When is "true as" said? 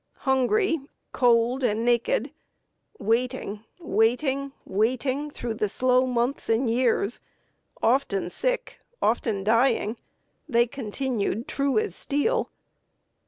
11.47-11.93